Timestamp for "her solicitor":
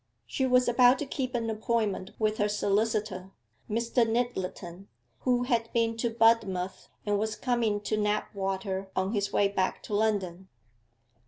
2.39-3.29